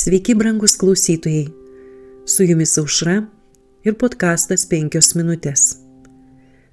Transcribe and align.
Sveiki, 0.00 0.34
brangus 0.34 0.76
klausytojai. 0.76 1.48
Su 2.24 2.44
jumis 2.44 2.78
aušra 2.78 3.18
ir 3.84 3.96
podkastas 4.00 4.62
5 4.70 5.10
minutės. 5.18 5.64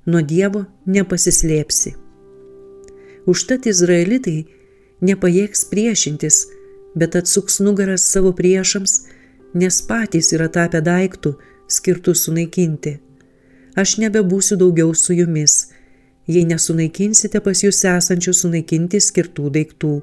Nuo 0.07 0.21
Dievo 0.29 0.61
nepasislėpsi. 0.95 1.91
Užtat 3.27 3.67
izraelitai 3.67 4.45
nepajėgs 5.09 5.65
priešintis, 5.73 6.39
bet 6.95 7.19
atsuks 7.19 7.59
nugaras 7.67 8.07
savo 8.13 8.31
priešams, 8.37 8.95
nes 9.59 9.81
patys 9.89 10.31
yra 10.37 10.47
tapę 10.47 10.79
daiktų, 10.87 11.35
skirtų 11.67 12.15
sunaikinti. 12.15 12.95
Aš 13.75 13.97
nebebūsiu 14.05 14.55
daugiau 14.63 14.95
su 14.95 15.19
jumis, 15.19 15.65
jei 16.31 16.47
nesunaikinsite 16.47 17.43
pas 17.43 17.67
jūs 17.67 17.83
esančių 17.91 18.39
sunaikinti 18.45 19.03
skirtų 19.03 19.51
daiktų 19.59 19.97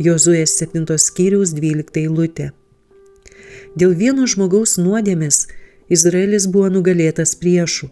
Jozuės 0.00 0.54
7 0.56 0.86
skyriaus 0.96 1.50
12 1.52 1.98
eilutė. 2.00 2.44
Dėl 3.76 3.90
vieno 3.92 4.24
žmogaus 4.32 4.78
nuodėmės 4.80 5.42
Izraelis 5.92 6.46
buvo 6.48 6.70
nugalėtas 6.72 7.34
priešų. 7.36 7.90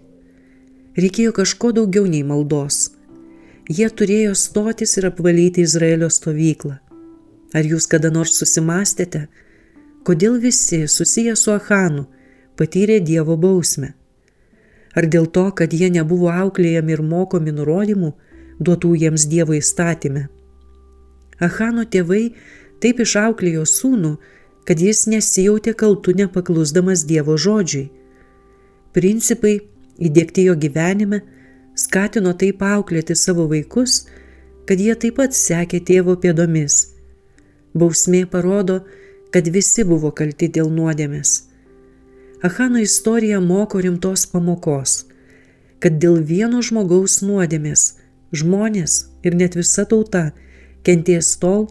Reikėjo 0.97 1.34
kažko 1.37 1.75
daugiau 1.77 2.07
nei 2.09 2.23
maldos. 2.25 2.79
Jie 3.69 3.91
turėjo 4.01 4.33
stotis 4.41 4.97
ir 4.97 5.09
apvalyti 5.11 5.67
Izraelio 5.69 6.09
stovyklą. 6.09 6.79
Ar 7.53 7.69
jūs 7.75 7.84
kada 7.93 8.09
nors 8.15 8.41
susimastėte, 8.41 9.27
kodėl 10.09 10.41
visi 10.41 10.87
susiję 10.89 11.37
su 11.37 11.53
Ahanu 11.59 12.06
patyrė 12.56 13.03
Dievo 13.05 13.37
bausmę? 13.37 13.93
Ar 14.97 15.12
dėl 15.12 15.29
to, 15.29 15.51
kad 15.53 15.77
jie 15.77 15.93
nebuvo 15.93 16.33
auklėjami 16.33 16.97
ir 16.97 17.05
mokomi 17.12 17.53
nurodymų, 17.61 18.15
duotų 18.65 18.97
jiems 19.05 19.29
Dievo 19.29 19.61
įstatymę? 19.61 20.31
Ahano 21.41 21.84
tėvai 21.86 22.34
taip 22.83 23.00
išauklėjo 23.05 23.64
sūnų, 23.69 24.12
kad 24.69 24.83
jis 24.83 25.06
nesijautė 25.08 25.75
kaltų 25.78 26.14
nepaklusdamas 26.22 27.05
Dievo 27.08 27.39
žodžiui. 27.41 27.89
Principai 28.92 29.59
įdėkti 29.98 30.47
jo 30.48 30.55
gyvenime 30.59 31.22
skatino 31.78 32.34
taip 32.34 32.62
auklėti 32.66 33.16
savo 33.16 33.47
vaikus, 33.50 34.06
kad 34.66 34.81
jie 34.81 34.94
taip 34.94 35.19
pat 35.20 35.36
sekė 35.36 35.81
tėvo 35.91 36.16
pėdomis. 36.20 36.81
Bausmė 37.78 38.25
parodo, 38.27 38.83
kad 39.33 39.48
visi 39.55 39.84
buvo 39.84 40.11
kalti 40.11 40.48
dėl 40.53 40.72
nuodėmės. 40.72 41.44
Ahano 42.42 42.83
istorija 42.83 43.41
moko 43.44 43.81
rimtos 43.83 44.27
pamokos, 44.31 45.05
kad 45.83 45.98
dėl 46.03 46.20
vieno 46.22 46.62
žmogaus 46.62 47.20
nuodėmės 47.22 47.94
žmonės 48.33 49.09
ir 49.25 49.34
net 49.34 49.56
visa 49.56 49.84
tauta 49.89 50.31
kenties 50.87 51.37
tol, 51.41 51.69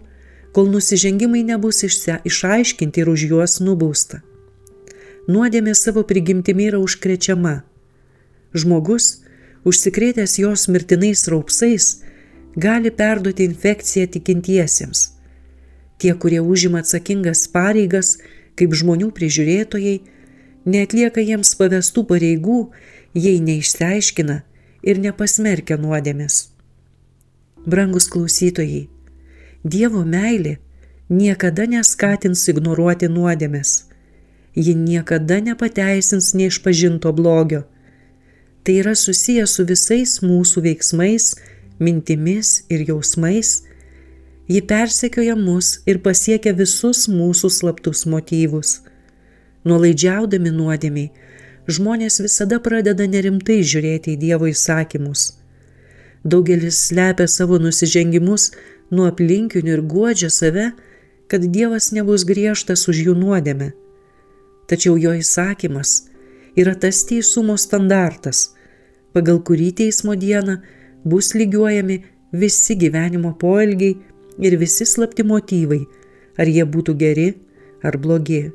kol 0.55 0.69
nusižengimai 0.73 1.43
nebus 1.45 1.83
išse, 1.85 2.19
išaiškinti 2.25 3.03
ir 3.03 3.11
už 3.11 3.27
juos 3.29 3.59
nubausta. 3.61 4.23
Nuodėmė 5.27 5.75
savo 5.75 6.05
prigimtimi 6.07 6.69
yra 6.71 6.79
užkrečiama. 6.79 7.61
Žmogus, 8.55 9.21
užsikrėtęs 9.67 10.37
jos 10.39 10.67
mirtinais 10.71 11.27
raupsais, 11.27 11.87
gali 12.55 12.91
perduoti 12.91 13.45
infekciją 13.45 14.07
tikintiesiems. 14.15 15.11
Tie, 15.97 16.13
kurie 16.13 16.39
užima 16.39 16.81
atsakingas 16.81 17.45
pareigas, 17.51 18.17
kaip 18.57 18.73
žmonių 18.73 19.11
prižiūrėtojai, 19.17 19.97
netlieka 20.65 21.21
jiems 21.21 21.53
pavestų 21.59 22.05
pareigų, 22.09 22.59
jei 23.13 23.41
neišsiaiškina 23.43 24.41
ir 24.87 25.01
nepasmerkia 25.03 25.77
nuodėmės. 25.81 26.47
Brangus 27.67 28.07
klausytojai, 28.07 28.87
Dievo 29.63 30.03
meilė 30.05 30.57
niekada 31.09 31.65
neskatins 31.65 32.47
ignoruoti 32.51 33.09
nuodėmės. 33.09 33.85
Ji 34.55 34.73
niekada 34.75 35.39
nepateisins 35.41 36.33
neišpažinto 36.33 37.13
blogio. 37.13 37.63
Tai 38.63 38.73
yra 38.81 38.93
susijęs 38.95 39.53
su 39.57 39.65
visais 39.65 40.17
mūsų 40.21 40.63
veiksmais, 40.65 41.35
mintimis 41.79 42.65
ir 42.69 42.83
jausmais. 42.89 43.63
Ji 44.47 44.61
persekioja 44.61 45.35
mus 45.35 45.81
ir 45.85 46.01
pasiekia 46.03 46.53
visus 46.53 47.07
mūsų 47.07 47.51
slaptus 47.51 48.05
motyvus. 48.05 48.81
Nuolaidžiaudami 49.67 50.53
nuodėmiai, 50.53 51.11
žmonės 51.67 52.21
visada 52.23 52.59
pradeda 52.63 53.07
nerimtai 53.07 53.59
žiūrėti 53.61 54.15
į 54.15 54.21
Dievo 54.21 54.47
įsakymus. 54.47 55.33
Daugelis 56.23 56.79
slepia 56.87 57.27
savo 57.27 57.59
nusižengimus 57.59 58.51
nuo 58.91 59.07
aplinkinių 59.11 59.73
ir 59.77 59.83
guodžia 59.83 60.29
save, 60.33 60.71
kad 61.27 61.43
Dievas 61.43 61.91
nebus 61.91 62.23
griežtas 62.27 62.87
už 62.87 63.03
jų 63.07 63.15
nuodėmę. 63.19 63.71
Tačiau 64.67 64.97
jo 64.99 65.13
įsakymas 65.15 66.07
yra 66.59 66.75
tas 66.75 67.03
teisumo 67.07 67.57
standartas, 67.59 68.53
pagal 69.13 69.39
kurį 69.43 69.71
teismo 69.81 70.15
dieną 70.15 70.59
bus 71.07 71.33
lygiuojami 71.35 72.01
visi 72.31 72.75
gyvenimo 72.75 73.33
poelgiai 73.39 73.97
ir 74.39 74.57
visi 74.59 74.85
slapti 74.85 75.23
motyvai, 75.23 75.83
ar 76.37 76.47
jie 76.47 76.65
būtų 76.65 76.97
geri 76.99 77.29
ar 77.83 77.97
blogi. 77.97 78.47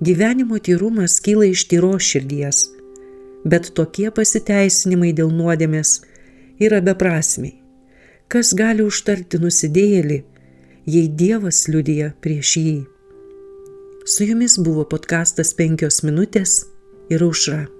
Gyvenimo 0.00 0.58
tyrumas 0.60 1.20
kyla 1.24 1.46
iš 1.52 1.66
tyros 1.70 2.04
širdies, 2.04 2.66
bet 3.44 3.70
tokie 3.78 4.10
pasiteisinimai 4.10 5.14
dėl 5.16 5.30
nuodėmės 5.32 6.00
yra 6.60 6.82
beprasmiai. 6.84 7.65
Kas 8.26 8.50
gali 8.58 8.82
užtarti 8.82 9.38
nusidėjėlį, 9.38 10.16
jei 10.90 11.06
Dievas 11.22 11.60
liudija 11.70 12.10
prieš 12.24 12.56
jį? 12.58 12.76
Su 14.06 14.26
jumis 14.26 14.58
buvo 14.58 14.82
podkastas 14.90 15.54
penkios 15.54 16.02
minutės 16.02 16.64
ir 17.10 17.22
aušra. 17.22 17.75